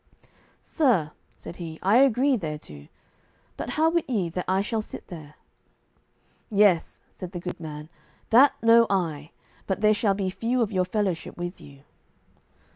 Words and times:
"Sir," 0.63 1.11
said 1.37 1.57
he, 1.57 1.77
"I 1.83 1.97
agree 1.97 2.35
thereto; 2.35 2.87
but 3.55 3.69
how 3.77 3.91
wit 3.91 4.09
ye 4.09 4.29
that 4.29 4.45
I 4.47 4.63
shall 4.63 4.81
sit 4.81 5.09
there?" 5.09 5.35
"Yes," 6.49 6.99
said 7.11 7.33
the 7.33 7.39
good 7.39 7.59
man, 7.59 7.87
"that 8.31 8.53
know 8.63 8.87
I, 8.89 9.29
but 9.67 9.81
there 9.81 9.93
shall 9.93 10.15
be 10.15 10.31
few 10.31 10.63
of 10.63 10.71
your 10.71 10.85
fellowship 10.85 11.37
with 11.37 11.61
you." 11.61 11.83